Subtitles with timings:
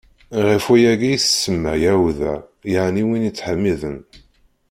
[0.47, 2.33] Ɣef wayagi i s-tsemma Yahuda,
[2.71, 3.99] yeɛni win yettḥemmiden.